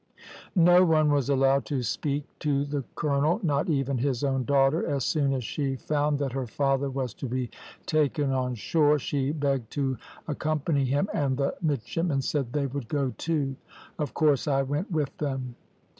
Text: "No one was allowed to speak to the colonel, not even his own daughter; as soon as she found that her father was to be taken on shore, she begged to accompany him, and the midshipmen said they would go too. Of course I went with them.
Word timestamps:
"No 0.55 0.83
one 0.83 1.11
was 1.11 1.29
allowed 1.29 1.63
to 1.65 1.83
speak 1.83 2.23
to 2.39 2.65
the 2.65 2.83
colonel, 2.95 3.39
not 3.43 3.69
even 3.69 3.99
his 3.99 4.23
own 4.23 4.45
daughter; 4.45 4.83
as 4.83 5.05
soon 5.05 5.31
as 5.31 5.43
she 5.43 5.75
found 5.75 6.17
that 6.17 6.33
her 6.33 6.47
father 6.47 6.89
was 6.89 7.13
to 7.13 7.27
be 7.27 7.51
taken 7.85 8.31
on 8.31 8.55
shore, 8.55 8.97
she 8.97 9.31
begged 9.31 9.69
to 9.73 9.97
accompany 10.27 10.85
him, 10.85 11.07
and 11.13 11.37
the 11.37 11.53
midshipmen 11.61 12.23
said 12.23 12.51
they 12.51 12.65
would 12.65 12.87
go 12.87 13.13
too. 13.19 13.55
Of 13.99 14.15
course 14.15 14.47
I 14.47 14.63
went 14.63 14.89
with 14.91 15.15
them. 15.19 15.53